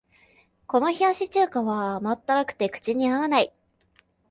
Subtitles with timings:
[0.65, 3.53] この冷やし中華は甘ったるくて口に合わない